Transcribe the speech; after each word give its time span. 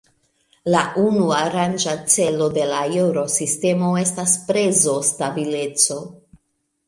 La 0.75 0.79
unuaranga 1.01 1.91
celo 2.13 2.47
de 2.55 2.63
la 2.71 2.79
Eŭrosistemo 3.01 3.91
estas 4.05 4.33
prezostabileco. 4.49 5.99